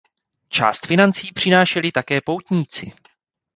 [0.49, 2.91] Část financí přinášeli také poutníci.